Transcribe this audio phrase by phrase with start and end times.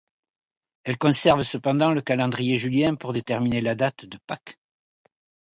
[0.83, 4.57] Elles conservent cependant le calendrier julien pour déterminer la date de Pâques.